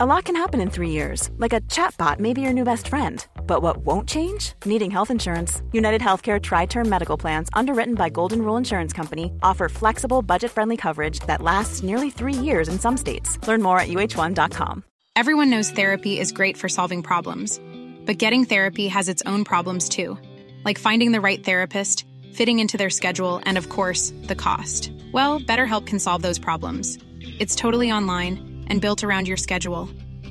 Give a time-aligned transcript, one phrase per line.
[0.00, 2.86] A lot can happen in three years, like a chatbot may be your new best
[2.86, 3.26] friend.
[3.48, 4.52] But what won't change?
[4.64, 5.60] Needing health insurance.
[5.72, 10.52] United Healthcare Tri Term Medical Plans, underwritten by Golden Rule Insurance Company, offer flexible, budget
[10.52, 13.44] friendly coverage that lasts nearly three years in some states.
[13.48, 14.84] Learn more at uh1.com.
[15.16, 17.60] Everyone knows therapy is great for solving problems,
[18.06, 20.16] but getting therapy has its own problems too,
[20.64, 24.92] like finding the right therapist, fitting into their schedule, and of course, the cost.
[25.12, 26.98] Well, BetterHelp can solve those problems.
[27.40, 29.88] It's totally online and built around your schedule.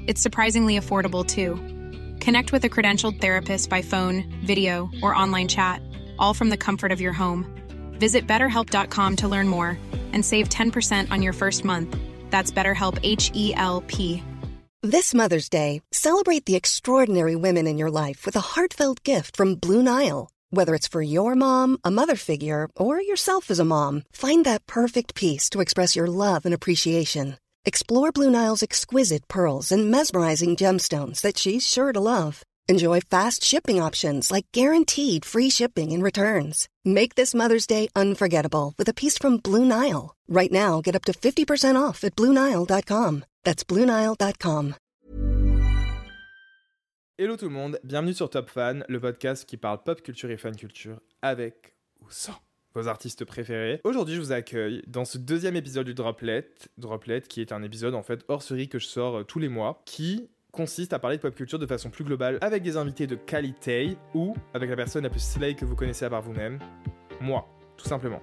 [0.08, 1.56] It's surprisingly affordable too.
[2.24, 5.82] Connect with a credentialed therapist by phone, video, or online chat,
[6.18, 7.46] all from the comfort of your home.
[8.00, 9.78] Visit betterhelp.com to learn more
[10.14, 11.97] and save 10% on your first month.
[12.30, 14.24] That's BetterHelp H E L P.
[14.83, 19.56] This Mother's Day, celebrate the extraordinary women in your life with a heartfelt gift from
[19.56, 20.30] Blue Nile.
[20.52, 24.66] Whether it's for your mom, a mother figure, or yourself as a mom, find that
[24.66, 27.38] perfect piece to express your love and appreciation.
[27.68, 32.44] Explore Blue Nile's exquisite pearls and mesmerizing gemstones that she's sure to love.
[32.70, 36.69] Enjoy fast shipping options like guaranteed free shipping and returns.
[36.86, 40.16] Make this Mother's Day unforgettable with a piece from Blue Nile.
[40.30, 43.25] Right now, get up to 50% off at BlueNile.com.
[43.44, 44.75] That's BlueNile.com.
[47.17, 50.38] Hello tout le monde, bienvenue sur Top Fan, le podcast qui parle pop culture et
[50.38, 52.47] fan culture avec ou sans
[52.86, 53.81] artistes préférés.
[53.83, 56.47] Aujourd'hui, je vous accueille dans ce deuxième épisode du Droplet,
[56.78, 59.50] Droplet qui est un épisode en fait hors série que je sors euh, tous les
[59.50, 63.08] mois, qui consiste à parler de pop culture de façon plus globale avec des invités
[63.08, 66.59] de qualité ou avec la personne la plus slay que vous connaissez à part vous-même,
[67.22, 67.47] moi,
[67.78, 68.22] tout simplement.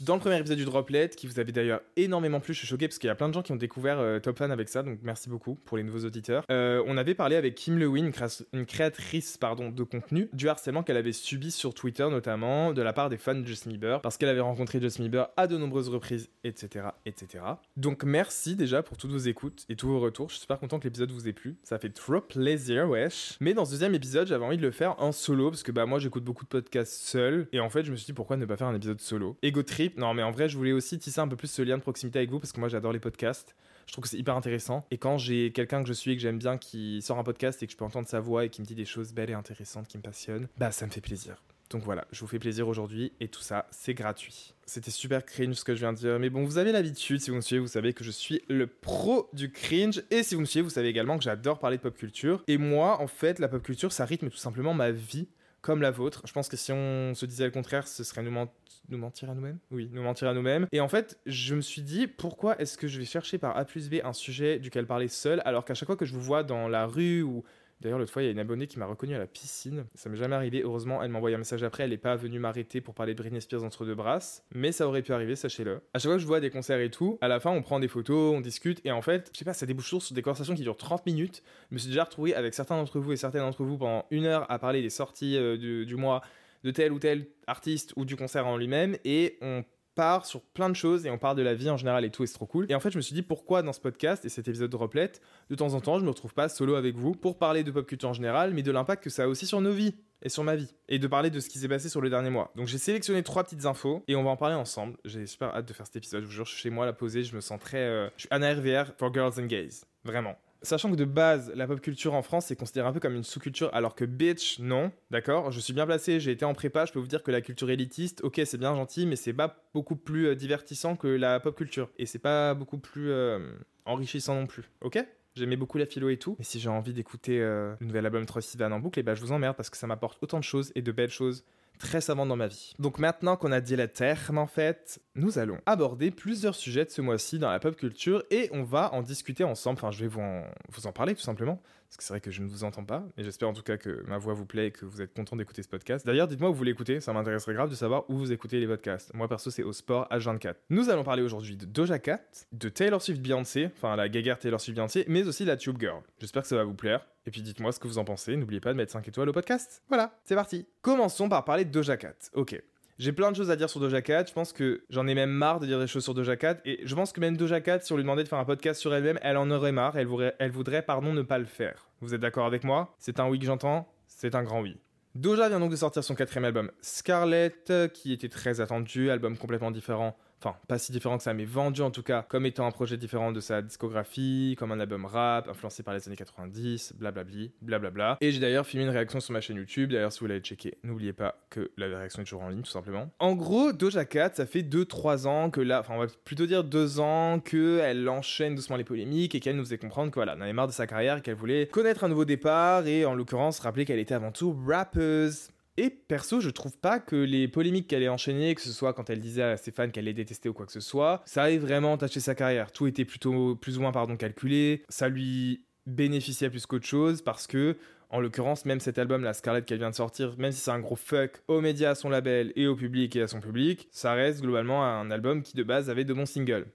[0.00, 2.86] Dans le premier épisode du Droplet, qui vous avait d'ailleurs énormément plu, je suis choqué
[2.86, 4.84] parce qu'il y a plein de gens qui ont découvert euh, Top Fan avec ça,
[4.84, 6.44] donc merci beaucoup pour les nouveaux auditeurs.
[6.52, 10.48] Euh, on avait parlé avec Kim Lewin, une, créa- une créatrice pardon, de contenu, du
[10.48, 14.00] harcèlement qu'elle avait subi sur Twitter notamment, de la part des fans de Justin Bieber,
[14.00, 17.42] parce qu'elle avait rencontré Justin Bieber à de nombreuses reprises, etc., etc.
[17.76, 20.28] Donc merci déjà pour toutes vos écoutes et tous vos retours.
[20.28, 21.56] Je suis super content que l'épisode vous ait plu.
[21.64, 23.36] Ça fait trop plaisir, wesh.
[23.40, 25.86] Mais dans ce deuxième épisode, j'avais envie de le faire en solo, parce que bah
[25.86, 28.46] moi j'écoute beaucoup de podcasts seul, et en fait je me suis dit pourquoi ne
[28.46, 29.36] pas faire un épisode solo?
[29.42, 31.76] Ego Trip, non mais en vrai je voulais aussi tisser un peu plus ce lien
[31.76, 33.54] de proximité avec vous, parce que moi j'adore les podcasts.
[33.86, 34.86] Je trouve que c'est hyper intéressant.
[34.90, 37.62] Et quand j'ai quelqu'un que je suis et que j'aime bien qui sort un podcast
[37.62, 39.34] et que je peux entendre sa voix et qui me dit des choses belles et
[39.34, 41.42] intéressantes qui me passionnent, bah ça me fait plaisir.
[41.70, 44.54] Donc voilà, je vous fais plaisir aujourd'hui et tout ça, c'est gratuit.
[44.64, 47.30] C'était super cringe ce que je viens de dire, mais bon, vous avez l'habitude, si
[47.30, 50.02] vous me suivez, vous savez que je suis le pro du cringe.
[50.10, 52.42] Et si vous me suivez, vous savez également que j'adore parler de pop culture.
[52.46, 55.28] Et moi, en fait, la pop culture, ça rythme tout simplement ma vie
[55.60, 56.22] comme la vôtre.
[56.26, 58.52] Je pense que si on se disait le contraire, ce serait nous, ment-
[58.88, 59.58] nous mentir à nous-mêmes?
[59.70, 60.66] Oui, nous mentir à nous-mêmes.
[60.72, 63.64] Et en fait, je me suis dit, pourquoi est-ce que je vais chercher par A
[63.64, 66.42] plus B un sujet duquel parler seul, alors qu'à chaque fois que je vous vois
[66.44, 67.44] dans la rue ou
[67.80, 69.86] D'ailleurs, l'autre fois, il y a une abonnée qui m'a reconnu à la piscine.
[69.94, 70.62] Ça m'est jamais arrivé.
[70.64, 71.84] Heureusement, elle m'a envoyé un message après.
[71.84, 74.44] Elle n'est pas venue m'arrêter pour parler de Britney Spears entre deux brasses.
[74.54, 75.80] Mais ça aurait pu arriver, sachez-le.
[75.94, 77.78] À chaque fois que je vois des concerts et tout, à la fin, on prend
[77.78, 78.80] des photos, on discute.
[78.84, 81.06] Et en fait, je sais pas, ça débouche toujours sur des conversations qui durent 30
[81.06, 81.42] minutes.
[81.70, 84.26] Je me suis déjà retrouvé avec certains d'entre vous et certaines d'entre vous pendant une
[84.26, 86.22] heure à parler des sorties euh, du, du mois
[86.64, 88.96] de tel ou tel artiste ou du concert en lui-même.
[89.04, 89.64] Et on
[89.98, 92.22] part sur plein de choses et on parle de la vie en général et tout,
[92.22, 92.66] et c'est trop cool.
[92.68, 94.76] Et en fait, je me suis dit pourquoi dans ce podcast et cet épisode de
[94.76, 95.10] Replet,
[95.50, 97.84] de temps en temps, je me retrouve pas solo avec vous pour parler de pop
[97.84, 100.44] culture en général, mais de l'impact que ça a aussi sur nos vies et sur
[100.44, 102.52] ma vie, et de parler de ce qui s'est passé sur le dernier mois.
[102.54, 104.96] Donc j'ai sélectionné trois petites infos et on va en parler ensemble.
[105.04, 106.22] J'ai super hâte de faire cet épisode.
[106.22, 107.78] Je vous jure, je suis chez moi, la poser, je me sens très.
[107.78, 110.36] euh, Je suis Anna RVR for Girls and Gays, vraiment.
[110.62, 113.22] Sachant que de base, la pop culture en France est considérée un peu comme une
[113.22, 116.92] sous-culture, alors que bitch, non, d'accord Je suis bien placé, j'ai été en prépa, je
[116.92, 119.94] peux vous dire que la culture élitiste, ok, c'est bien gentil, mais c'est pas beaucoup
[119.94, 121.88] plus euh, divertissant que la pop culture.
[121.96, 123.52] Et c'est pas beaucoup plus euh,
[123.84, 124.98] enrichissant non plus, ok?
[125.36, 128.26] J'aimais beaucoup la philo et tout, mais si j'ai envie d'écouter euh, le nouvel album
[128.26, 130.44] Troy Sivan en boucle, et bah je vous emmerde parce que ça m'apporte autant de
[130.44, 131.44] choses et de belles choses
[131.78, 132.74] très savantes dans ma vie.
[132.78, 136.90] Donc maintenant qu'on a dit la terme en fait, nous allons aborder plusieurs sujets de
[136.90, 139.78] ce mois-ci dans la pop culture et on va en discuter ensemble.
[139.78, 141.60] Enfin, je vais vous en, parler tout simplement.
[141.88, 143.78] Parce que c'est vrai que je ne vous entends pas, et j'espère en tout cas
[143.78, 146.04] que ma voix vous plaît et que vous êtes content d'écouter ce podcast.
[146.04, 149.14] D'ailleurs, dites-moi où vous l'écoutez, ça m'intéresserait grave de savoir où vous écoutez les podcasts.
[149.14, 150.56] Moi perso, c'est au sport H24.
[150.68, 152.20] Nous allons parler aujourd'hui de Doja Cat,
[152.52, 156.02] de Taylor Swift Beyoncé, enfin la guéguerre Taylor Swift Beyoncé, mais aussi la Tube Girl.
[156.18, 157.06] J'espère que ça va vous plaire.
[157.26, 159.32] Et puis dites-moi ce que vous en pensez, n'oubliez pas de mettre 5 étoiles au
[159.32, 159.82] podcast.
[159.88, 160.66] Voilà, c'est parti.
[160.80, 162.14] Commençons par parler de Doja Cat.
[162.32, 162.60] Ok.
[162.98, 164.24] J'ai plein de choses à dire sur Doja Cat.
[164.26, 166.56] Je pense que j'en ai même marre de dire des choses sur Doja Cat.
[166.64, 168.80] Et je pense que même Doja Cat, si on lui demandait de faire un podcast
[168.80, 169.96] sur elle-même, elle en aurait marre.
[169.96, 171.88] Elle voudrait, elle voudrait, pardon, ne pas le faire.
[172.00, 172.96] Vous êtes d'accord avec moi?
[172.98, 174.80] C'est un oui que j'entends C'est un grand oui.
[175.14, 179.70] Doja vient donc de sortir son quatrième album, Scarlett, qui était très attendu, album complètement
[179.70, 182.70] différent enfin pas si différent que ça, mais vendu en tout cas comme étant un
[182.70, 187.52] projet différent de sa discographie, comme un album rap, influencé par les années 90, blablabli,
[187.62, 188.18] blablabla.
[188.20, 190.78] Et j'ai d'ailleurs filmé une réaction sur ma chaîne YouTube, d'ailleurs si vous l'avez checké,
[190.82, 193.10] n'oubliez pas que la réaction est toujours en ligne tout simplement.
[193.18, 196.64] En gros, Doja Cat, ça fait 2-3 ans que là, enfin on va plutôt dire
[196.64, 200.40] 2 ans qu'elle enchaîne doucement les polémiques et qu'elle nous faisait comprendre que voilà, en
[200.40, 203.84] avait marre de sa carrière, qu'elle voulait connaître un nouveau départ et en l'occurrence rappeler
[203.84, 205.48] qu'elle était avant tout rappeuse.
[205.80, 209.10] Et perso, je trouve pas que les polémiques qu'elle ait enchaînées, que ce soit quand
[209.10, 211.56] elle disait à ses fans qu'elle les détestait ou quoi que ce soit, ça ait
[211.56, 212.72] vraiment entaché sa carrière.
[212.72, 214.82] Tout était plutôt plus ou moins pardon calculé.
[214.88, 217.76] Ça lui bénéficiait plus qu'autre chose parce que
[218.10, 220.80] en l'occurrence, même cet album, la Scarlett qu'elle vient de sortir, même si c'est un
[220.80, 224.14] gros fuck aux médias, à son label et au public et à son public, ça
[224.14, 226.66] reste globalement un album qui de base avait de bons singles.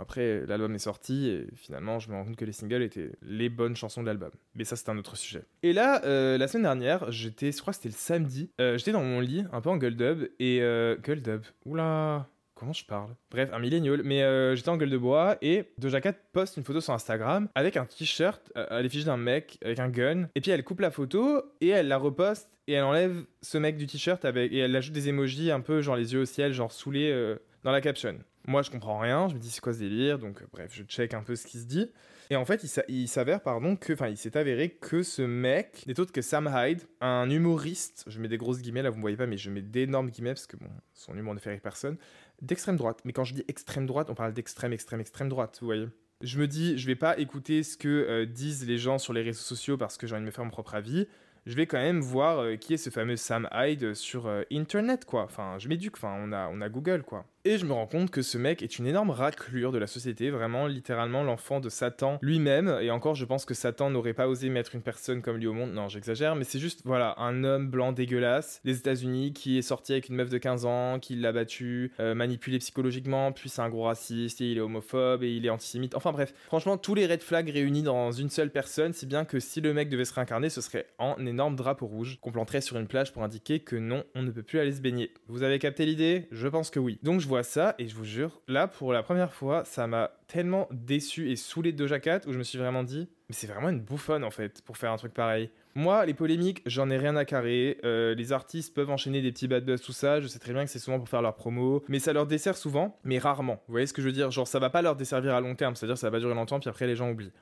[0.00, 3.48] Après, l'album est sorti et finalement, je me rends compte que les singles étaient les
[3.48, 4.30] bonnes chansons de l'album.
[4.54, 5.44] Mais ça, c'est un autre sujet.
[5.62, 8.92] Et là, euh, la semaine dernière, j'étais, je crois que c'était le samedi, euh, j'étais
[8.92, 12.84] dans mon lit, un peu en gueule dub, et euh, gueule dub, oula, comment je
[12.84, 13.14] parle?
[13.30, 16.64] Bref, un millénial, mais euh, j'étais en gueule de bois et Doja Cat poste une
[16.64, 20.50] photo sur Instagram avec un t-shirt à l'effigie d'un mec avec un gun, et puis
[20.50, 24.24] elle coupe la photo et elle la reposte et elle enlève ce mec du t-shirt
[24.24, 27.72] et elle ajoute des emojis un peu genre les yeux au ciel, genre saoulés dans
[27.72, 28.18] la caption.
[28.46, 30.82] Moi, je comprends rien, je me dis c'est quoi ce délire, donc euh, bref, je
[30.82, 31.90] check un peu ce qui se dit.
[32.30, 35.98] Et en fait, il s'avère, pardon, que, enfin, il s'est avéré que ce mec n'est
[35.98, 39.16] autre que Sam Hyde, un humoriste, je mets des grosses guillemets, là vous me voyez
[39.16, 41.96] pas, mais je mets d'énormes guillemets parce que bon, son humour ne fait rire personne,
[42.42, 43.00] d'extrême droite.
[43.04, 45.88] Mais quand je dis extrême droite, on parle d'extrême, extrême, extrême droite, vous voyez.
[46.20, 49.22] Je me dis, je vais pas écouter ce que euh, disent les gens sur les
[49.22, 51.06] réseaux sociaux parce que j'ai envie de me faire mon propre avis
[51.46, 55.24] je vais quand même voir euh, qui est ce fameux Sam Hyde sur Internet, quoi.
[55.24, 57.26] Enfin, je m'éduque, enfin, on a, on a Google, quoi.
[57.46, 60.30] Et je me rends compte que ce mec est une énorme raclure de la société,
[60.30, 62.78] vraiment littéralement l'enfant de Satan lui-même.
[62.80, 65.52] Et encore, je pense que Satan n'aurait pas osé mettre une personne comme lui au
[65.52, 65.74] monde.
[65.74, 69.92] Non, j'exagère, mais c'est juste, voilà, un homme blanc dégueulasse des États-Unis qui est sorti
[69.92, 73.68] avec une meuf de 15 ans, qui l'a battu, euh, manipulé psychologiquement, puis c'est un
[73.68, 75.94] gros raciste, et il est homophobe, et il est antisémite.
[75.94, 79.38] Enfin bref, franchement, tous les red flags réunis dans une seule personne, si bien que
[79.38, 82.78] si le mec devait se réincarner, ce serait en énorme drapeau rouge qu'on planterait sur
[82.78, 85.12] une plage pour indiquer que non, on ne peut plus aller se baigner.
[85.28, 86.26] Vous avez capté l'idée?
[86.32, 86.98] Je pense que oui.
[87.02, 90.68] Donc je ça et je vous jure, là pour la première fois, ça m'a tellement
[90.70, 93.70] déçu et saoulé de Doja Cat où je me suis vraiment dit, mais c'est vraiment
[93.70, 95.50] une bouffonne en fait pour faire un truc pareil.
[95.76, 97.78] Moi, les polémiques, j'en ai rien à carrer.
[97.84, 100.20] Euh, les artistes peuvent enchaîner des petits bad buzz, tout ça.
[100.20, 102.56] Je sais très bien que c'est souvent pour faire leur promo, mais ça leur dessert
[102.56, 103.60] souvent, mais rarement.
[103.66, 104.30] Vous voyez ce que je veux dire?
[104.30, 106.70] Genre, ça va pas leur desservir à long terme, c'est-à-dire ça va durer longtemps, puis
[106.70, 107.32] après les gens oublient.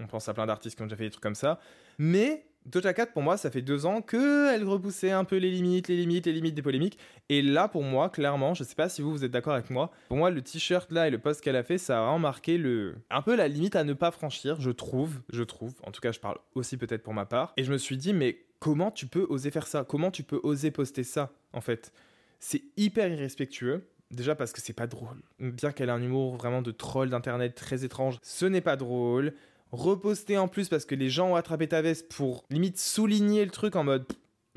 [0.00, 1.60] On pense à plein d'artistes qui ont déjà fait des trucs comme ça.
[1.96, 5.88] Mais Doja Cat, pour moi, ça fait deux ans qu'elle repoussait un peu les limites,
[5.88, 6.98] les limites, les limites des polémiques.
[7.30, 9.90] Et là, pour moi, clairement, je sais pas si vous, vous êtes d'accord avec moi,
[10.08, 12.60] pour moi, le t-shirt là et le post qu'elle a fait, ça a vraiment marqué
[13.08, 15.72] un peu la limite à ne pas franchir, je trouve, je trouve.
[15.86, 17.54] En tout cas, je parle aussi peut-être pour ma part.
[17.56, 19.84] Et je me suis dit, mais comment tu peux oser faire ça?
[19.88, 21.90] Comment tu peux oser poster ça, en fait?
[22.38, 23.88] C'est hyper irrespectueux.
[24.10, 25.22] Déjà parce que c'est pas drôle.
[25.38, 29.34] Bien qu'elle ait un humour vraiment de troll d'internet très étrange, ce n'est pas drôle
[29.72, 33.50] reposter en plus parce que les gens ont attrapé ta veste pour limite souligner le
[33.50, 34.06] truc en mode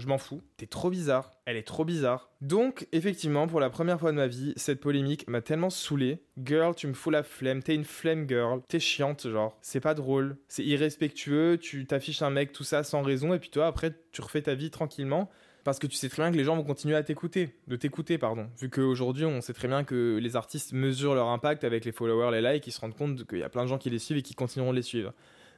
[0.02, 2.32] je m'en fous, t'es trop bizarre, elle est trop bizarre.
[2.42, 6.24] Donc, effectivement, pour la première fois de ma vie, cette polémique m'a tellement saoulé.
[6.44, 9.94] Girl, tu me fous la flemme, t'es une flemme girl, t'es chiante, genre, c'est pas
[9.94, 13.94] drôle, c'est irrespectueux, tu t'affiches un mec, tout ça sans raison, et puis toi, après,
[14.12, 15.30] tu refais ta vie tranquillement.
[15.64, 18.18] Parce que tu sais très bien que les gens vont continuer à t'écouter, de t'écouter,
[18.18, 18.50] pardon.
[18.60, 22.32] Vu qu'aujourd'hui, on sait très bien que les artistes mesurent leur impact avec les followers,
[22.32, 24.18] les likes, ils se rendent compte qu'il y a plein de gens qui les suivent
[24.18, 25.14] et qui continueront de les suivre.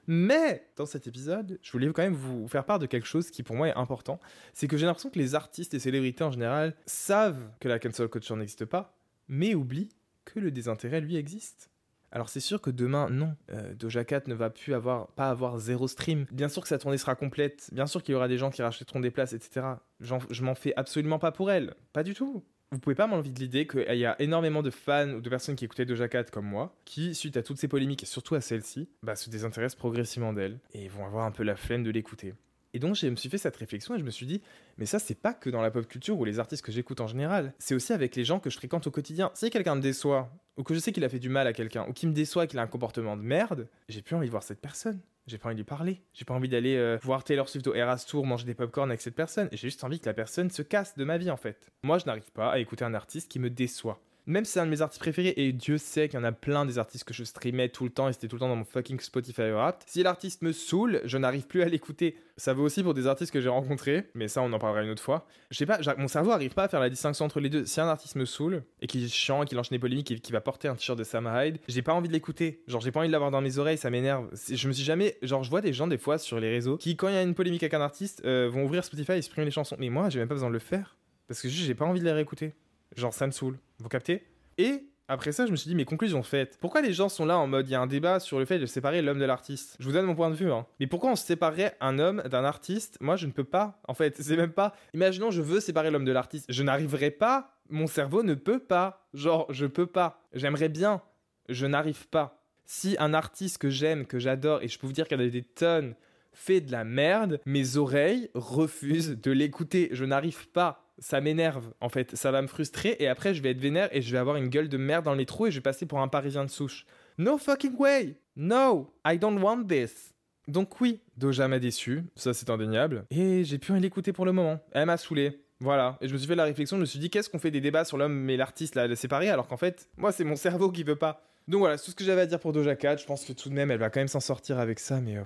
[0.05, 3.41] Mais dans cet épisode, je voulais quand même vous faire part de quelque chose qui
[3.41, 4.19] pour moi est important.
[4.53, 8.09] C'est que j'ai l'impression que les artistes et célébrités en général savent que la cancel
[8.09, 8.97] culture n'existe pas,
[9.29, 9.89] mais oublient
[10.25, 11.69] que le désintérêt lui existe.
[12.13, 15.57] Alors c'est sûr que demain, non, euh, Doja Cat ne va plus avoir, pas avoir
[15.57, 16.27] zéro stream.
[16.31, 18.61] Bien sûr que sa tournée sera complète, bien sûr qu'il y aura des gens qui
[18.61, 19.65] rachèteront des places, etc.
[19.99, 22.43] Je m'en fais absolument pas pour elle, pas du tout.
[22.71, 25.55] Vous pouvez pas m'enlever de l'idée qu'il y a énormément de fans ou de personnes
[25.55, 28.41] qui écoutaient Doja Cat comme moi, qui, suite à toutes ces polémiques et surtout à
[28.41, 32.35] celle-ci, bah, se désintéressent progressivement d'elle et vont avoir un peu la flemme de l'écouter.
[32.73, 34.41] Et donc, je me suis fait cette réflexion et je me suis dit,
[34.77, 37.07] mais ça, c'est pas que dans la pop culture ou les artistes que j'écoute en
[37.07, 37.53] général.
[37.59, 39.31] C'est aussi avec les gens que je fréquente au quotidien.
[39.35, 41.85] Si quelqu'un me déçoit, ou que je sais qu'il a fait du mal à quelqu'un,
[41.87, 44.43] ou qui me déçoit qu'il a un comportement de merde, j'ai plus envie de voir
[44.43, 44.99] cette personne.
[45.27, 46.01] J'ai pas envie de lui parler.
[46.13, 49.01] J'ai pas envie d'aller euh, voir Taylor Swift au Eras Tour, manger des popcorn avec
[49.01, 49.47] cette personne.
[49.51, 51.71] J'ai juste envie que la personne se casse de ma vie, en fait.
[51.83, 54.65] Moi, je n'arrive pas à écouter un artiste qui me déçoit même si c'est un
[54.65, 57.13] de mes artistes préférés, et Dieu sait qu'il y en a plein des artistes que
[57.13, 59.83] je streamais tout le temps, et c'était tout le temps dans mon fucking Spotify rap.
[59.85, 62.15] Si l'artiste me saoule, je n'arrive plus à l'écouter.
[62.37, 64.89] Ça vaut aussi pour des artistes que j'ai rencontrés, mais ça on en parlera une
[64.89, 65.27] autre fois.
[65.51, 67.65] Je sais pas, mon cerveau arrive pas à faire la distinction entre les deux.
[67.65, 70.41] Si un artiste me saoule, et qu'il et qu'il enchaîne des polémiques, et qu'il va
[70.41, 72.63] porter un t-shirt de Sam Hyde, j'ai pas envie de l'écouter.
[72.67, 74.29] Genre j'ai pas envie de l'avoir dans mes oreilles, ça m'énerve.
[74.49, 76.95] Je me suis jamais, genre je vois des gens des fois sur les réseaux, qui
[76.95, 79.45] quand il y a une polémique avec un artiste, euh, vont ouvrir Spotify et supprimer
[79.45, 79.75] les chansons.
[79.79, 80.97] Mais moi j'ai même pas besoin de le faire.
[81.27, 82.53] Parce que j'ai pas envie de les réécouter.
[82.95, 83.57] Genre ça me saoule.
[83.79, 84.23] Vous captez?
[84.57, 86.57] Et après ça, je me suis dit, mes conclusions faites.
[86.61, 88.57] Pourquoi les gens sont là en mode, il y a un débat sur le fait
[88.57, 89.75] de séparer l'homme de l'artiste?
[89.79, 90.65] Je vous donne mon point de vue, hein.
[90.79, 92.97] Mais pourquoi on séparerait un homme d'un artiste?
[93.01, 93.81] Moi, je ne peux pas.
[93.87, 94.73] En fait, c'est même pas.
[94.93, 96.45] Imaginons, je veux séparer l'homme de l'artiste.
[96.47, 97.51] Je n'arriverai pas.
[97.69, 99.05] Mon cerveau ne peut pas.
[99.13, 100.21] Genre, je peux pas.
[100.33, 101.01] J'aimerais bien.
[101.49, 102.41] Je n'arrive pas.
[102.65, 105.27] Si un artiste que j'aime, que j'adore, et je peux vous dire qu'il y en
[105.27, 105.95] a des tonnes,
[106.31, 109.89] fait de la merde, mes oreilles refusent de l'écouter.
[109.91, 113.51] Je n'arrive pas ça m'énerve en fait, ça va me frustrer et après je vais
[113.51, 115.57] être vénère et je vais avoir une gueule de merde dans le métro et je
[115.57, 116.85] vais passer pour un parisien de souche.
[117.17, 118.17] No fucking way!
[118.35, 118.93] No!
[119.05, 120.13] I don't want this!
[120.47, 124.59] Donc oui, Doja m'a déçu, ça c'est indéniable, et j'ai pu l'écouter pour le moment.
[124.71, 125.39] Elle m'a saoulé.
[125.59, 127.51] Voilà, et je me suis fait la réflexion, je me suis dit qu'est-ce qu'on fait
[127.51, 130.69] des débats sur l'homme et l'artiste là, séparer alors qu'en fait, moi c'est mon cerveau
[130.71, 131.23] qui veut pas.
[131.47, 132.97] Donc voilà, tout ce que j'avais à dire pour Doja Cat.
[132.97, 135.17] Je pense que tout de même, elle va quand même s'en sortir avec ça, mais.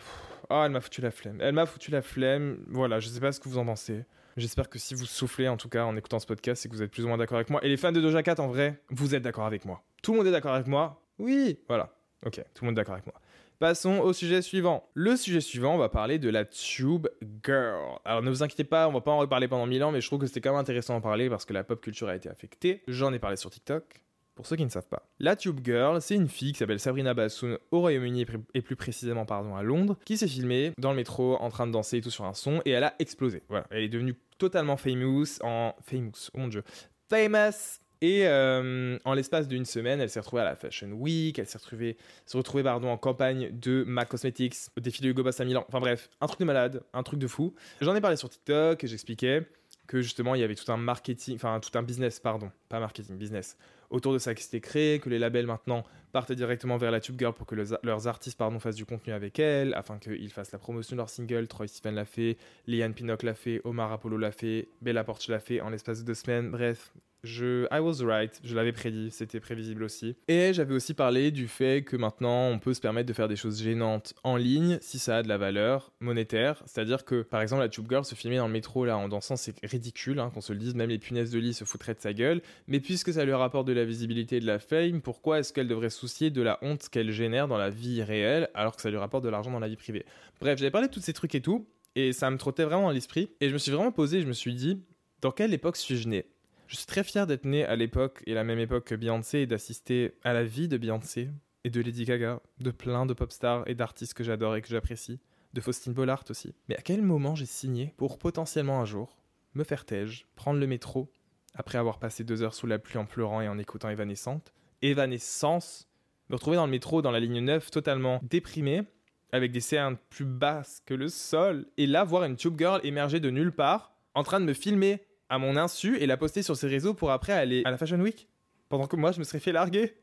[0.50, 1.38] oh, elle m'a foutu la flemme.
[1.42, 2.58] Elle m'a foutu la flemme.
[2.68, 4.04] Voilà, je sais pas ce que vous en pensez.
[4.38, 6.84] J'espère que si vous soufflez, en tout cas, en écoutant ce podcast, c'est que vous
[6.84, 7.60] êtes plus ou moins d'accord avec moi.
[7.66, 9.84] Et les fans de Doja Cat, en vrai, vous êtes d'accord avec moi.
[10.04, 11.92] Tout le monde est d'accord avec moi Oui Voilà.
[12.24, 13.16] Ok, tout le monde est d'accord avec moi.
[13.58, 14.88] Passons au sujet suivant.
[14.94, 17.08] Le sujet suivant, on va parler de la Tube
[17.44, 17.98] Girl.
[18.06, 20.06] Alors ne vous inquiétez pas, on va pas en reparler pendant mille ans, mais je
[20.06, 22.30] trouve que c'était quand même intéressant d'en parler parce que la pop culture a été
[22.30, 22.84] affectée.
[22.88, 24.04] J'en ai parlé sur TikTok.
[24.38, 27.16] Pour ceux qui ne savent pas, la Tube Girl, c'est une fille qui s'appelle Sabrina
[27.16, 31.38] Bassoon au Royaume-Uni et plus précisément pardon à Londres, qui s'est filmée dans le métro
[31.38, 33.42] en train de danser et tout sur un son et elle a explosé.
[33.50, 36.64] Voilà, elle est devenue totalement famous en famous, oh mon dieu,
[37.10, 41.48] famous et euh, en l'espace d'une semaine, elle s'est retrouvée à la Fashion Week, elle
[41.48, 45.40] s'est retrouvée, s'est retrouvée pardon, en campagne de MAC Cosmetics, au défi de Hugo Boss
[45.40, 45.66] à Milan.
[45.68, 47.56] Enfin bref, un truc de malade, un truc de fou.
[47.82, 49.48] J'en ai parlé sur TikTok et j'expliquais
[49.88, 53.18] que justement il y avait tout un marketing, enfin tout un business, pardon, pas marketing,
[53.18, 53.58] business,
[53.90, 57.18] autour de ça qui s'était créé, que les labels maintenant partaient directement vers la Tube
[57.18, 60.60] Girl pour que leurs artistes pardon, fassent du contenu avec elle, afin qu'ils fassent la
[60.60, 61.48] promotion de leur single.
[61.48, 65.40] Troy Stephen l'a fait, Liane Pinnock l'a fait, Omar Apollo l'a fait, Bella Porch l'a
[65.40, 66.50] fait en l'espace de deux semaines.
[66.50, 66.94] Bref,
[67.28, 70.16] je, I was right, je l'avais prédit, c'était prévisible aussi.
[70.28, 73.36] Et j'avais aussi parlé du fait que maintenant on peut se permettre de faire des
[73.36, 76.64] choses gênantes en ligne si ça a de la valeur monétaire.
[76.66, 79.36] C'est-à-dire que par exemple la Tube Girl se filmer dans le métro là en dansant
[79.36, 82.02] c'est ridicule, hein, qu'on se le dise, même les punaises de lit se foutraient de
[82.02, 82.42] sa gueule.
[82.68, 85.68] Mais puisque ça lui rapporte de la visibilité et de la fame, pourquoi est-ce qu'elle
[85.68, 88.98] devrait soucier de la honte qu'elle génère dans la vie réelle alors que ça lui
[88.98, 90.06] rapporte de l'argent dans la vie privée?
[90.40, 92.94] Bref, j'avais parlé de tous ces trucs et tout, et ça me trottait vraiment à
[92.94, 93.32] l'esprit.
[93.42, 94.84] Et je me suis vraiment posé, je me suis dit,
[95.22, 96.26] dans quelle époque suis-je né?
[96.68, 99.48] Je suis très fier d'être né à l'époque et la même époque que Beyoncé et
[99.48, 101.30] d'assister à la vie de Beyoncé
[101.64, 104.68] et de Lady Gaga, de plein de pop stars et d'artistes que j'adore et que
[104.68, 105.20] j'apprécie,
[105.54, 106.54] de Faustine Bollard aussi.
[106.68, 109.18] Mais à quel moment j'ai signé pour potentiellement un jour
[109.54, 111.12] me faire tège, prendre le métro,
[111.56, 115.88] après avoir passé deux heures sous la pluie en pleurant et en écoutant Évanescente, Évanescence,
[116.30, 118.84] me retrouver dans le métro dans la ligne 9 totalement déprimé,
[119.32, 123.20] avec des scènes plus basses que le sol, et là voir une tube girl émerger
[123.20, 126.56] de nulle part, en train de me filmer à mon insu et la poster sur
[126.56, 128.28] ses réseaux pour après aller à la Fashion Week
[128.70, 129.96] Pendant que moi, je me serais fait larguer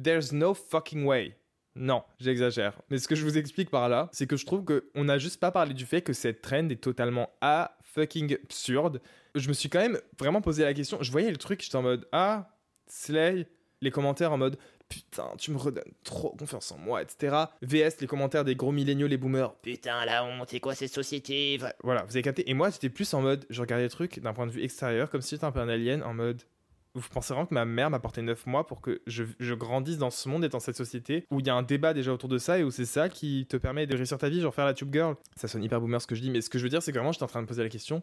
[0.00, 1.36] There's no fucking way.
[1.74, 2.80] Non, j'exagère.
[2.90, 5.38] Mais ce que je vous explique par là, c'est que je trouve qu'on n'a juste
[5.38, 9.00] pas parlé du fait que cette trend est totalement à fucking absurde.
[9.34, 10.98] Je me suis quand même vraiment posé la question.
[11.00, 12.50] Je voyais le truc, j'étais en mode Ah,
[12.86, 13.46] Slay.
[13.80, 14.58] Les commentaires en mode
[14.88, 17.36] putain, tu me redonnes trop confiance en moi, etc.
[17.62, 21.58] VS, les commentaires des gros milléniaux, les boomers, putain, la honte, c'est quoi cette société?
[21.82, 22.48] Voilà, vous avez capté.
[22.48, 25.10] Et moi, j'étais plus en mode, je regardais le truc d'un point de vue extérieur,
[25.10, 26.42] comme si j'étais un peu un alien, en mode,
[26.94, 30.10] vous pensez vraiment que ma mère m'a porté 9 mois pour que je, grandisse dans
[30.10, 32.38] ce monde et dans cette société où il y a un débat déjà autour de
[32.38, 34.74] ça et où c'est ça qui te permet de réussir ta vie, genre faire la
[34.74, 35.16] tube girl?
[35.36, 36.92] Ça sonne hyper boomer ce que je dis, mais ce que je veux dire, c'est
[36.92, 38.02] que vraiment, j'étais en train de poser la question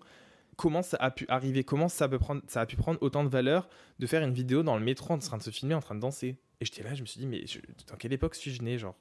[0.55, 3.29] comment ça a pu arriver, comment ça, peut prendre, ça a pu prendre autant de
[3.29, 3.67] valeur
[3.99, 5.99] de faire une vidéo dans le métro en train de se filmer, en train de
[5.99, 6.37] danser.
[6.61, 7.43] Et j'étais là, je me suis dit, mais
[7.87, 8.95] dans quelle époque suis-je né Genre,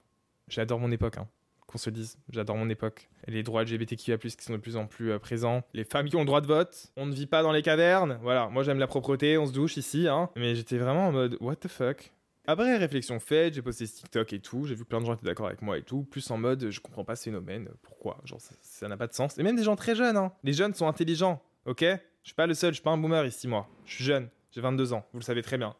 [0.49, 1.29] j'adore mon époque, hein.
[1.67, 3.09] qu'on se dise, j'adore mon époque.
[3.27, 5.63] Les droits LGBTQIA, qui sont de plus en plus euh, présents.
[5.73, 8.19] Les femmes qui ont le droit de vote, on ne vit pas dans les cavernes.
[8.23, 10.31] Voilà, moi j'aime la propreté, on se douche ici, hein.
[10.37, 12.14] Mais j'étais vraiment en mode, what the fuck?
[12.47, 15.47] Après réflexion faite, j'ai posté TikTok et tout, j'ai vu plein de gens étaient d'accord
[15.47, 18.19] avec moi et tout, plus en mode je comprends pas ce phénomène, pourquoi?
[18.25, 19.39] Genre ça n'a pas de sens.
[19.39, 20.33] Et même des gens très jeunes, hein.
[20.43, 21.81] Les jeunes sont intelligents, ok?
[21.81, 23.69] Je suis pas le seul, je suis pas un boomer ici moi.
[23.87, 25.75] Je suis jeune, j'ai 22 ans, vous le savez très bien.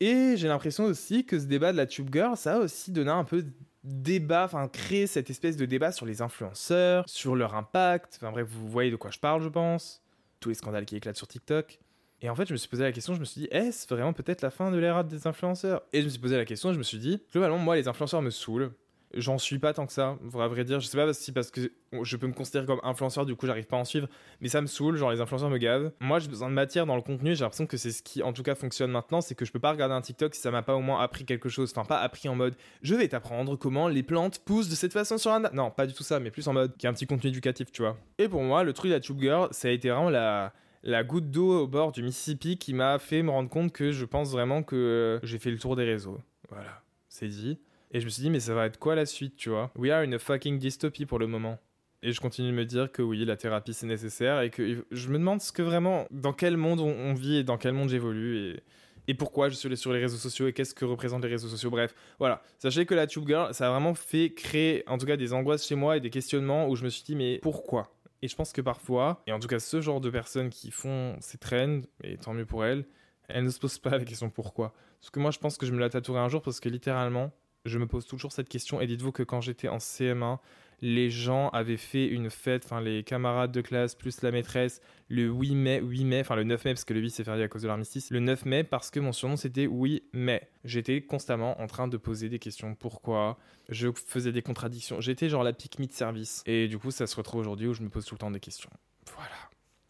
[0.00, 3.10] Et j'ai l'impression aussi que ce débat de la Tube Girl, ça a aussi donné
[3.10, 3.44] un peu
[3.82, 8.18] débat, enfin créé cette espèce de débat sur les influenceurs, sur leur impact.
[8.20, 10.02] Enfin bref, vous voyez de quoi je parle, je pense.
[10.40, 11.80] Tous les scandales qui éclatent sur TikTok.
[12.20, 14.12] Et en fait, je me suis posé la question, je me suis dit, est-ce vraiment
[14.12, 15.82] peut-être la fin de l'ère des influenceurs?
[15.92, 18.22] Et je me suis posé la question, je me suis dit, globalement, moi, les influenceurs
[18.22, 18.72] me saoulent.
[19.14, 20.80] J'en suis pas tant que ça, à vrai dire.
[20.80, 21.72] Je sais pas si parce que
[22.02, 24.06] je peux me considérer comme influenceur, du coup j'arrive pas à en suivre,
[24.42, 25.92] mais ça me saoule, genre les influenceurs me gavent.
[26.00, 28.34] Moi j'ai besoin de matière dans le contenu, j'ai l'impression que c'est ce qui en
[28.34, 30.62] tout cas fonctionne maintenant, c'est que je peux pas regarder un TikTok si ça m'a
[30.62, 31.72] pas au moins appris quelque chose.
[31.74, 35.16] Enfin, pas appris en mode je vais t'apprendre comment les plantes poussent de cette façon
[35.16, 35.40] sur un.
[35.54, 37.72] Non, pas du tout ça, mais plus en mode qui a un petit contenu éducatif,
[37.72, 37.96] tu vois.
[38.18, 41.04] Et pour moi, le truc de la Tube Girl, ça a été vraiment la la
[41.04, 44.30] goutte d'eau au bord du Mississippi qui m'a fait me rendre compte que je pense
[44.30, 46.18] vraiment que euh, j'ai fait le tour des réseaux.
[46.50, 47.58] Voilà, c'est dit.
[47.90, 49.70] Et je me suis dit, mais ça va être quoi la suite, tu vois?
[49.76, 51.58] We are in a fucking dystopie pour le moment.
[52.02, 55.08] Et je continue de me dire que oui, la thérapie c'est nécessaire et que je
[55.08, 58.36] me demande ce que vraiment, dans quel monde on, vit et dans quel monde j'évolue
[58.36, 58.62] et,
[59.08, 61.70] et pourquoi je suis sur les réseaux sociaux et qu'est-ce que représentent les réseaux sociaux.
[61.70, 62.42] Bref, voilà.
[62.58, 65.66] Sachez que la Tube Girl, ça a vraiment fait créer, en tout cas, des angoisses
[65.66, 67.90] chez moi et des questionnements où je me suis dit, mais pourquoi?
[68.22, 71.16] Et je pense que parfois, et en tout cas, ce genre de personnes qui font
[71.20, 72.84] ces trends, et tant mieux pour elles,
[73.28, 74.72] elles ne se posent pas la question pourquoi.
[75.00, 77.30] Parce que moi, je pense que je me la tatouerai un jour parce que littéralement,
[77.68, 78.80] je me pose toujours cette question.
[78.80, 80.38] Et dites-vous que quand j'étais en CM1,
[80.80, 85.24] les gens avaient fait une fête, enfin les camarades de classe plus la maîtresse, le
[85.24, 87.48] 8 mai, 8 mai, enfin le 9 mai parce que le 8 c'est férié à
[87.48, 90.48] cause de l'armistice, le 9 mai parce que mon surnom c'était oui mai.
[90.64, 93.38] J'étais constamment en train de poser des questions, pourquoi?
[93.68, 96.42] Je faisais des contradictions, j'étais genre la pique de service.
[96.46, 98.40] Et du coup ça se retrouve aujourd'hui où je me pose tout le temps des
[98.40, 98.70] questions.
[99.16, 99.34] Voilà.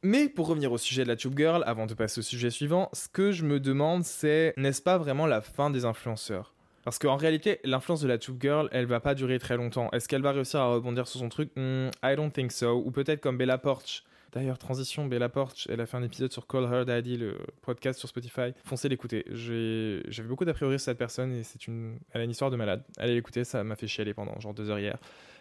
[0.02, 2.88] Mais pour revenir au sujet de la Tube Girl, avant de passer au sujet suivant,
[2.92, 6.54] ce que je me demande c'est, n'est-ce pas vraiment la fin des influenceurs?
[6.84, 9.90] Parce qu'en réalité, l'influence de la Tube Girl, elle va pas durer très longtemps.
[9.92, 11.50] Est-ce qu'elle va réussir à rebondir sur son truc?
[11.56, 12.82] Hmm, I don't think so.
[12.84, 14.04] Ou peut-être comme Bella Porch.
[14.32, 17.98] D'ailleurs, transition, Bella Porch, elle a fait un épisode sur Call Her Daddy, le podcast
[17.98, 18.52] sur Spotify.
[18.64, 19.24] Foncez l'écouter.
[19.30, 21.98] J'avais beaucoup d'a priori sur cette personne et c'est une...
[22.12, 22.82] elle a une histoire de malade.
[22.98, 24.98] Allez l'écouter, ça m'a fait chialer pendant genre deux heures hier.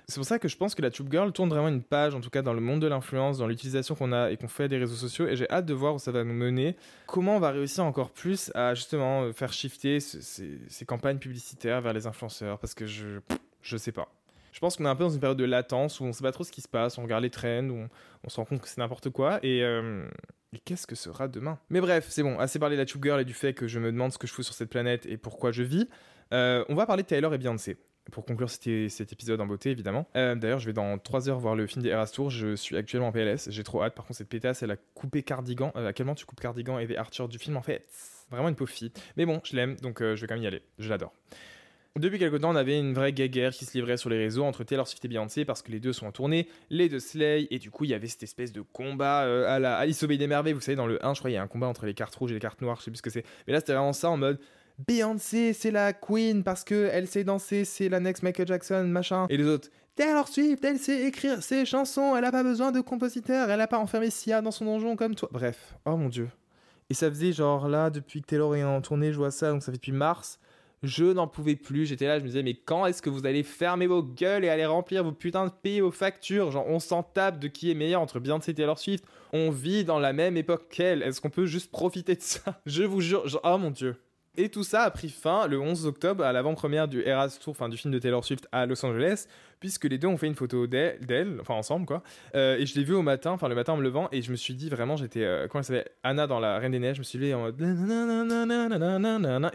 [0.10, 2.22] C'est pour ça que je pense que la Tube Girl tourne vraiment une page, en
[2.22, 4.77] tout cas dans le monde de l'influence, dans l'utilisation qu'on a et qu'on fait des
[4.77, 5.27] réseaux sociaux.
[5.27, 6.77] Et j'ai hâte de voir où ça va nous mener.
[7.08, 12.08] Comment on va réussir encore plus à justement faire shifter ces, campagnes publicitaires vers les
[12.08, 12.58] influenceurs?
[12.58, 13.20] Parce que je,
[13.62, 14.08] je sais pas.
[14.58, 16.32] Je pense qu'on est un peu dans une période de latence où on sait pas
[16.32, 17.88] trop ce qui se passe, on regarde les trends, où
[18.24, 19.38] on, se rend compte que c'est n'importe quoi.
[19.44, 19.62] Et.
[19.62, 20.10] Euh,
[20.66, 21.60] qu'est-ce que sera demain?
[21.70, 23.78] Mais bref, c'est bon, assez parlé de la Tube Girl et du fait que je
[23.78, 25.88] me demande ce que je fous sur cette planète et pourquoi je vis.
[26.34, 27.78] Euh, on va parler de Taylor et Beyoncé
[28.12, 30.08] pour conclure cet, épisode en beauté, évidemment.
[30.16, 32.32] Euh, d'ailleurs, je vais dans 3 heures voir le film des Eras Tour.
[32.32, 33.52] Je suis actuellement en PLS.
[33.52, 33.94] J'ai trop hâte.
[33.94, 35.70] Par contre, cette pétasse, elle a coupé Cardigan.
[35.76, 37.86] À quel moment tu coupes Cardigan et des Arthur du film, en fait?
[38.32, 38.92] Vraiment une pauvre fille.
[39.18, 40.64] Mais bon, je l'aime, donc je vais quand même y aller.
[40.80, 41.14] Je l'adore.
[42.00, 44.63] Depuis quelque temps, on avait une vraie guerre qui se livrait sur les réseaux entre
[44.63, 47.60] Taylor Swift et Beyoncé parce que les deux sont en tournée, les deux Slay, et
[47.60, 50.54] du coup, il y avait cette espèce de combat à la Alice au des merveilles.
[50.54, 52.16] Vous savez, dans le 1, je crois, il y a un combat entre les cartes
[52.16, 53.25] rouges et les cartes noires, je sais plus ce que c'est.
[53.46, 54.39] Mais là, c'était vraiment ça en mode
[54.88, 59.25] Beyoncé, c'est la queen parce que elle sait danser, c'est la next Michael Jackson, machin.
[59.30, 62.80] Et les autres, Taylor Swift, elle sait écrire ses chansons, elle a pas besoin de
[62.80, 65.30] compositeur, elle a pas enfermé Sia dans son donjon comme toi.
[65.32, 66.30] Bref, oh mon dieu.
[66.91, 69.63] Et ça faisait genre là, depuis que Taylor est en tournée, je vois ça, donc
[69.63, 70.39] ça fait depuis mars.
[70.84, 73.42] Je n'en pouvais plus, j'étais là, je me disais, mais quand est-ce que vous allez
[73.42, 76.52] fermer vos gueules et aller remplir vos putains de pays, vos factures?
[76.52, 79.04] Genre, on s'en tape de qui est meilleur entre Beyoncé et Taylor Swift.
[79.34, 81.02] On vit dans la même époque qu'elle.
[81.02, 82.62] Est-ce qu'on peut juste profiter de ça?
[82.68, 83.96] Je vous jure, genre, oh mon dieu.
[84.39, 87.69] Et tout ça a pris fin le 11 octobre à l'avant-première du Eras Tour, enfin
[87.69, 89.26] du film de Taylor Swift à Los Angeles,
[89.60, 92.04] puisque les deux ont fait une photo d'elle, enfin ensemble quoi.
[92.36, 94.30] Euh, et je l'ai vu au matin, enfin le matin en me levant, et je
[94.30, 96.97] me suis dit vraiment, j'étais, euh, comment elle s'appelle Anna dans La Reine des Neiges,
[96.97, 97.60] je me suis levé en mode.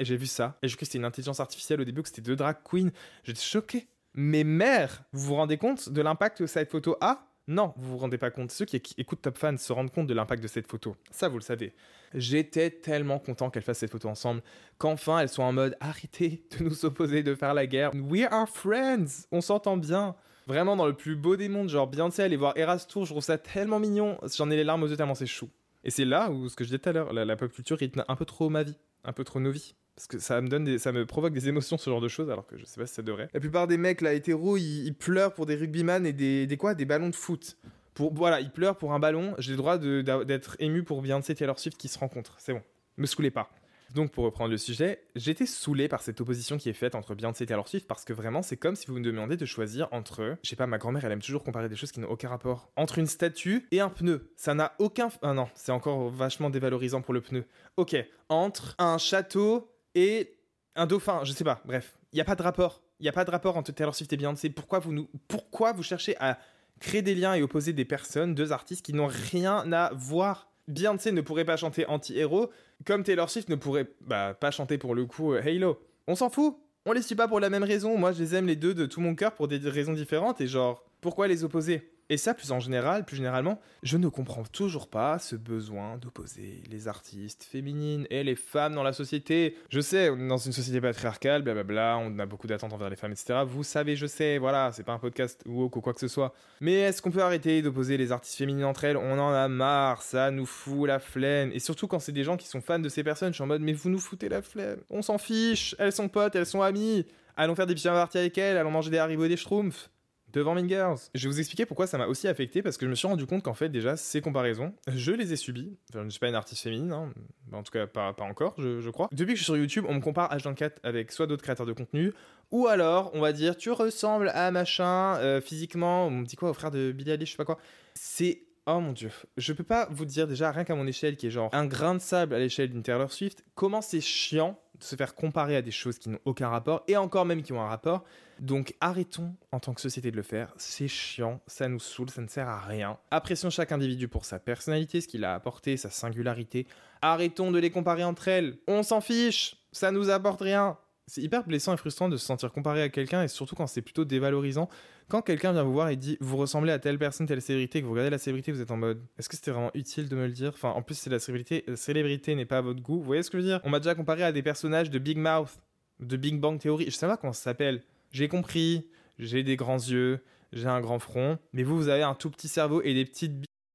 [0.01, 0.59] Et j'ai vu ça.
[0.63, 2.91] Et je crois que c'était une intelligence artificielle au début, que c'était deux drag queens.
[3.23, 3.87] J'étais choqué.
[4.15, 7.99] Mais mère, vous vous rendez compte de l'impact que cette photo a non, vous vous
[7.99, 8.53] rendez pas compte.
[8.53, 10.95] Ceux qui écoutent Top Fan se rendent compte de l'impact de cette photo.
[11.11, 11.75] Ça, vous le savez.
[12.15, 14.43] J'étais tellement content qu'elles fassent cette photo ensemble,
[14.79, 17.91] qu'enfin elles soient en mode arrêtez de nous opposer, de faire la guerre.
[17.95, 19.27] We are friends.
[19.33, 20.15] On s'entend bien.
[20.47, 23.23] Vraiment dans le plus beau des mondes, genre Beyoncé aller voir Eras Tour, je trouve
[23.23, 24.19] ça tellement mignon.
[24.37, 25.49] J'en ai les larmes aux yeux tellement c'est chou.
[25.85, 28.05] Et c'est là où ce que je disais tout à l'heure, la, pop culture rythme
[28.07, 29.75] un peu trop ma vie, un peu trop nos vies.
[29.95, 32.47] Parce que ça me donne ça me provoque des émotions ce genre de choses alors
[32.47, 33.29] que je sais pas si ça devrait.
[33.35, 36.75] La plupart des mecs là hétéros ils, pleurent pour des rugbyman et des, des quoi
[36.75, 37.59] des ballons de foot.
[37.93, 39.35] Pour voilà ils pleurent pour un ballon.
[39.39, 42.37] J'ai le droit d'être ému pour Beyoncé et Taylor Swift qui se rencontrent.
[42.39, 42.63] C'est bon.
[42.97, 43.51] Me saoulez pas.
[43.95, 47.45] Donc pour reprendre le sujet, j'étais saoulé par cette opposition qui est faite entre Beyoncé
[47.45, 50.39] et Taylor Swift parce que vraiment c'est comme si vous me demandiez de choisir entre,
[50.43, 52.71] je sais pas, ma grand-mère elle aime toujours comparer des choses qui n'ont aucun rapport,
[52.77, 54.33] entre une statue et un pneu.
[54.37, 55.11] Ça n'a aucun...
[55.21, 57.45] Ah non, c'est encore vachement dévalorisant pour le pneu.
[57.77, 57.97] Ok,
[58.31, 60.39] entre un château et
[60.75, 61.99] un dauphin, je sais pas, bref.
[62.13, 62.83] Il n'y a pas de rapport.
[62.99, 64.49] Il n'y a pas de rapport entre Taylor Swift et Beyoncé.
[64.49, 65.09] Pourquoi vous, nous...
[65.29, 66.39] Pourquoi vous cherchez à
[66.81, 71.13] créer des liens et opposer des personnes, deux artistes qui n'ont rien à voir Beyoncé
[71.13, 72.51] ne pourrait pas chanter anti-héros,
[72.85, 75.81] comme Taylor Swift ne pourrait bah, pas chanter pour le coup euh, Halo.
[76.07, 77.97] On s'en fout On les suit pas pour la même raison.
[77.97, 80.47] Moi, je les aime les deux de tout mon cœur pour des raisons différentes et
[80.47, 81.92] genre, pourquoi les opposer?
[82.13, 86.63] Et ça, plus en général, plus généralement, je ne comprends toujours pas ce besoin d'opposer
[86.71, 89.57] les artistes féminines et les femmes dans la société.
[89.71, 93.45] Je sais, dans une société patriarcale, blablabla, on a beaucoup d'attentes envers les femmes, etc.
[93.47, 96.35] Vous savez, je sais, voilà, c'est pas un podcast ou quoi que ce soit.
[96.61, 98.99] Mais est-ce qu'on peut arrêter d'opposer les artistes féminines entre elles?
[98.99, 101.51] On en a marre, ça nous fout la flemme.
[101.55, 103.47] Et surtout quand c'est des gens qui sont fans de ces personnes, je suis en
[103.47, 104.81] mode, mais vous nous foutez la flemme.
[104.91, 107.07] On s'en fiche, elles sont potes, elles sont amies.
[107.39, 109.89] Allons faire des pyjamas parties avec elles, allons manger des haribots et des schtroumpfs
[110.33, 110.99] devant Mean Girls.
[111.15, 113.27] Je vais vous expliquer pourquoi ça m'a aussi affecté parce que je me suis rendu
[113.27, 115.77] compte qu'en fait déjà ces comparaisons, je les ai subies.
[115.93, 117.13] Je ne suis pas une artiste féminine, hein.
[117.53, 119.09] en tout cas pas, encore, je, je, crois.
[119.13, 121.73] Depuis que je suis sur YouTube, on me compare H24 avec soit d'autres créateurs de
[121.73, 122.13] contenu,
[122.51, 126.51] ou alors on va dire tu ressembles à machin euh, physiquement, on me dit quoi
[126.51, 127.59] au frère de Billy Eilish, je sais pas quoi.
[127.95, 131.27] C'est Oh mon dieu, je peux pas vous dire déjà, rien qu'à mon échelle, qui
[131.27, 134.85] est genre un grain de sable à l'échelle d'une Taylor Swift, comment c'est chiant de
[134.85, 137.61] se faire comparer à des choses qui n'ont aucun rapport, et encore même qui ont
[137.61, 138.05] un rapport.
[138.39, 142.23] Donc arrêtons en tant que société de le faire, c'est chiant, ça nous saoule, ça
[142.23, 142.99] ne sert à rien.
[143.11, 146.69] Apprécions chaque individu pour sa personnalité, ce qu'il a apporté, sa singularité.
[147.01, 150.79] Arrêtons de les comparer entre elles, on s'en fiche, ça nous apporte rien.
[151.15, 153.83] C'est hyper blessant et frustrant de se sentir comparé à quelqu'un, et surtout quand c'est
[153.83, 154.71] plutôt dévalorisant.
[155.09, 157.85] Quand quelqu'un vient vous voir et dit vous ressemblez à telle personne, telle célébrité, que
[157.85, 160.25] vous regardez la célébrité, vous êtes en mode est-ce que c'était vraiment utile de me
[160.25, 160.53] le dire?
[160.55, 162.97] Enfin, en plus, c'est la célébrité, la célébrité n'est pas à votre goût.
[162.97, 163.61] Vous voyez ce que je veux dire?
[163.63, 165.61] On m'a déjà comparé à des personnages de Big Mouth,
[166.01, 166.87] de Big Bang Theory.
[166.87, 167.83] Je sais pas comment ça s'appelle.
[168.11, 168.87] J'ai compris,
[169.19, 172.49] j'ai des grands yeux, j'ai un grand front, mais vous, vous avez un tout petit
[172.49, 173.35] cerveau et des petites.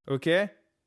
[0.09, 0.27] Ok?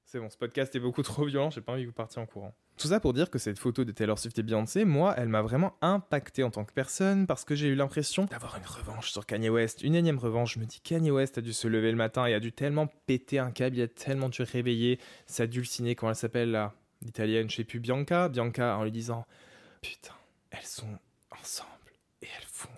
[0.05, 2.27] C'est bon, ce podcast est beaucoup trop violent, j'ai pas envie que vous partiez en
[2.27, 2.57] courant.
[2.81, 5.43] Tout ça pour dire que cette photo de Taylor Swift et Beyoncé, moi, elle m'a
[5.43, 9.27] vraiment impacté en tant que personne parce que j'ai eu l'impression d'avoir une revanche sur
[9.27, 10.55] Kanye West, une énième revanche.
[10.55, 12.87] Je me dis, Kanye West a dû se lever le matin et a dû tellement
[13.05, 17.51] péter un câble, il a tellement dû réveiller sa dulcinée, comment elle s'appelle là, l'italienne,
[17.51, 19.27] je sais plus, Bianca, Bianca, en lui disant,
[19.83, 20.15] putain,
[20.51, 20.99] elles sont
[21.39, 21.69] ensemble
[22.23, 22.71] et elles font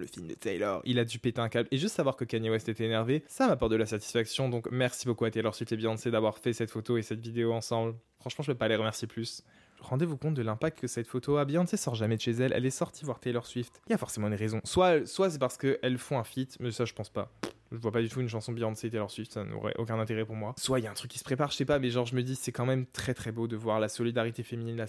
[0.00, 0.82] le film de Taylor.
[0.84, 3.46] Il a dû péter un câble et juste savoir que Kanye West était énervé, ça
[3.46, 4.48] m'apporte de la satisfaction.
[4.48, 7.52] Donc merci beaucoup à Taylor Swift et Beyoncé d'avoir fait cette photo et cette vidéo
[7.52, 7.94] ensemble.
[8.18, 9.44] Franchement, je ne peux pas les remercier plus.
[9.80, 11.44] Rendez-vous compte de l'impact que cette photo a.
[11.44, 13.80] Beyoncé sort jamais de chez elle, elle est sortie voir Taylor Swift.
[13.86, 14.60] Il y a forcément une raison.
[14.64, 17.32] Soit, soit c'est parce qu'elles font un feat, mais ça je pense pas.
[17.72, 20.24] Je vois pas du tout une chanson Beyoncé et Taylor Swift, ça n'aurait aucun intérêt
[20.24, 20.54] pour moi.
[20.58, 22.16] Soit il y a un truc qui se prépare, je sais pas, mais genre je
[22.16, 24.86] me dis c'est quand même très très beau de voir la solidarité féminine, la,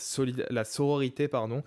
[0.50, 1.64] la sororité, pardon,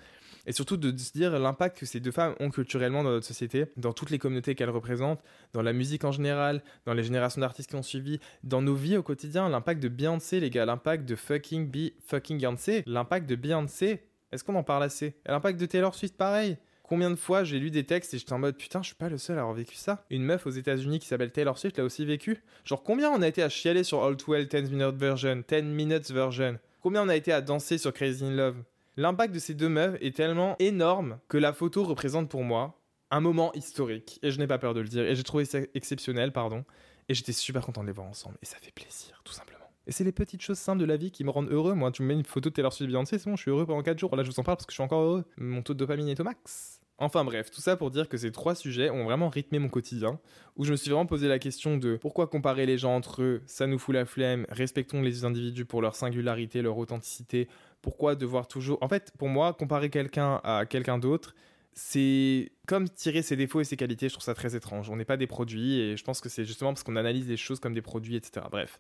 [0.47, 3.67] et surtout de se dire l'impact que ces deux femmes ont culturellement dans notre société,
[3.77, 7.71] dans toutes les communautés qu'elles représentent, dans la musique en général, dans les générations d'artistes
[7.71, 11.17] qui ont suivi, dans nos vies au quotidien, l'impact de Beyoncé, les gars, l'impact de
[11.17, 14.03] fucking Be fucking Beyoncé, l'impact de Beyoncé,
[14.33, 15.15] est-ce qu'on en parle assez?
[15.27, 16.57] L'impact de Taylor Swift, pareil.
[16.83, 19.09] Combien de fois j'ai lu des textes et j'étais en mode putain, je suis pas
[19.09, 20.05] le seul à avoir vécu ça.
[20.11, 22.43] Une meuf aux États-Unis qui s'appelle Taylor Swift l'a aussi vécu.
[22.65, 26.11] Genre combien on a été à chialer sur All 12 10 minutes version, 10 minutes
[26.11, 26.59] version?
[26.83, 28.57] Combien on a été à danser sur Crazy in Love?
[28.97, 32.81] L'impact de ces deux meufs est tellement énorme que la photo représente pour moi
[33.11, 34.21] un moment historique.
[34.23, 35.05] Et je n'ai pas peur de le dire.
[35.05, 36.65] Et j'ai trouvé ça exceptionnel, pardon.
[37.09, 38.39] Et j'étais super content de les voir ensemble.
[38.43, 39.65] Et ça fait plaisir, tout simplement.
[39.87, 41.75] Et c'est les petites choses simples de la vie qui me rendent heureux.
[41.75, 43.67] Moi, tu me mets une photo de Taylor Swift Beyoncé, c'est bon, je suis heureux
[43.67, 44.15] pendant 4 jours.
[44.17, 45.25] Là, je vous en parle parce que je suis encore heureux.
[45.37, 46.81] Mon taux de dopamine est au max.
[46.99, 50.21] Enfin bref, tout ça pour dire que ces trois sujets ont vraiment rythmé mon quotidien,
[50.57, 53.43] où je me suis vraiment posé la question de pourquoi comparer les gens entre eux,
[53.47, 57.49] ça nous fout la flemme, respectons les individus pour leur singularité, leur authenticité,
[57.83, 58.79] pourquoi devoir toujours...
[58.81, 61.35] En fait, pour moi, comparer quelqu'un à quelqu'un d'autre,
[61.73, 64.89] c'est comme tirer ses défauts et ses qualités, je trouve ça très étrange.
[64.89, 67.37] On n'est pas des produits et je pense que c'est justement parce qu'on analyse les
[67.37, 68.47] choses comme des produits, etc.
[68.51, 68.79] Bref.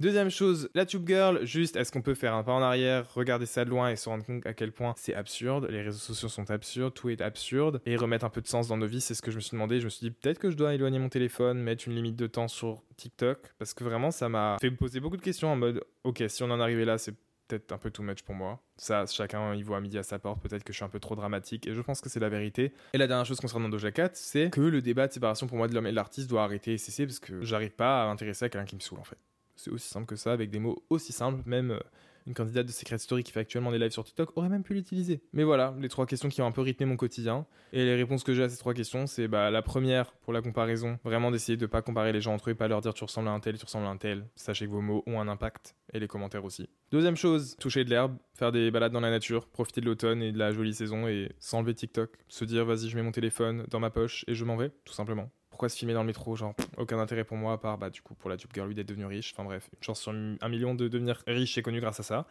[0.00, 3.46] Deuxième chose, la Tube Girl, juste est-ce qu'on peut faire un pas en arrière, regarder
[3.46, 6.28] ça de loin et se rendre compte à quel point c'est absurde, les réseaux sociaux
[6.28, 9.14] sont absurdes, tout est absurde, et remettre un peu de sens dans nos vies, c'est
[9.14, 9.80] ce que je me suis demandé.
[9.80, 12.28] Je me suis dit peut-être que je dois éloigner mon téléphone, mettre une limite de
[12.28, 15.56] temps sur TikTok, parce que vraiment ça m'a fait me poser beaucoup de questions en
[15.56, 17.16] mode ok, si on en arrivait là, c'est
[17.48, 18.62] peut-être un peu too much pour moi.
[18.76, 20.40] Ça, chacun y voit à midi à sa porte.
[20.40, 22.72] Peut-être que je suis un peu trop dramatique et je pense que c'est la vérité.
[22.92, 25.66] Et la dernière chose concernant Doja Cat, c'est que le débat de séparation pour moi
[25.66, 28.44] de l'homme et de l'artiste doit arrêter et cesser parce que j'arrive pas à m'intéresser
[28.44, 29.18] à quelqu'un qui me saoule en fait.
[29.58, 31.80] C'est aussi simple que ça, avec des mots aussi simples, même euh,
[32.28, 34.74] une candidate de Secret Story qui fait actuellement des lives sur TikTok aurait même pu
[34.74, 35.20] l'utiliser.
[35.32, 37.44] Mais voilà, les trois questions qui ont un peu rythmé mon quotidien.
[37.72, 40.42] Et les réponses que j'ai à ces trois questions, c'est bah, la première, pour la
[40.42, 43.02] comparaison, vraiment d'essayer de pas comparer les gens entre eux et pas leur dire tu
[43.02, 44.26] ressembles à un tel, tu ressembles à un tel.
[44.36, 46.68] Sachez que vos mots ont un impact, et les commentaires aussi.
[46.92, 50.30] Deuxième chose, toucher de l'herbe, faire des balades dans la nature, profiter de l'automne et
[50.30, 52.10] de la jolie saison et s'enlever TikTok.
[52.28, 54.94] Se dire vas-y, je mets mon téléphone dans ma poche et je m'en vais, tout
[54.94, 57.90] simplement pourquoi se filmer dans le métro Genre, aucun intérêt pour moi, à part, bah,
[57.90, 59.32] du coup, pour la Tube Girl, lui, d'être devenu riche.
[59.34, 62.26] Enfin bref, une chance sur un million de devenir riche et connu grâce à ça.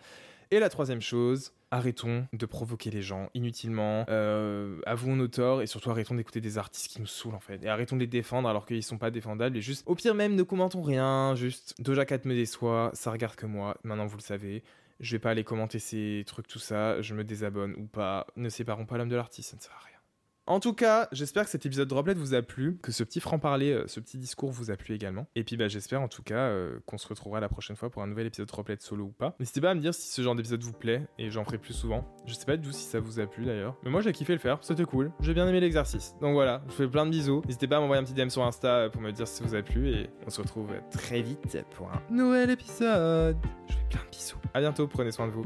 [0.49, 5.67] Et la troisième chose, arrêtons de provoquer les gens inutilement, euh, avouons nos torts et
[5.67, 7.61] surtout arrêtons d'écouter des artistes qui nous saoulent en fait.
[7.65, 10.35] Et arrêtons de les défendre alors qu'ils sont pas défendables et juste, au pire même,
[10.35, 14.21] ne commentons rien, juste Doja Cat me déçoit, ça regarde que moi, maintenant vous le
[14.21, 14.63] savez.
[15.01, 18.25] Je vais pas aller commenter ces trucs, tout ça, je me désabonne ou pas.
[18.37, 19.96] Ne séparons pas l'homme de l'artiste, ça ne sert à rien.
[20.47, 23.19] En tout cas, j'espère que cet épisode de Droplet vous a plu, que ce petit
[23.19, 25.27] franc-parler, euh, ce petit discours vous a plu également.
[25.35, 28.01] Et puis bah, j'espère en tout cas euh, qu'on se retrouvera la prochaine fois pour
[28.01, 29.35] un nouvel épisode de Droplet solo ou pas.
[29.39, 31.73] N'hésitez pas à me dire si ce genre d'épisode vous plaît et j'en ferai plus
[31.73, 32.07] souvent.
[32.25, 33.75] Je sais pas du tout si ça vous a plu d'ailleurs.
[33.83, 35.11] Mais moi j'ai kiffé le faire, c'était cool.
[35.19, 36.15] J'ai bien aimé l'exercice.
[36.21, 37.41] Donc voilà, je vous fais plein de bisous.
[37.45, 39.43] N'hésitez pas à m'envoyer un petit DM sur Insta euh, pour me dire si ça
[39.43, 43.35] vous a plu et on se retrouve très vite pour un nouvel épisode.
[43.67, 44.37] Je vous fais plein de bisous.
[44.53, 45.45] À bientôt, prenez soin de vous.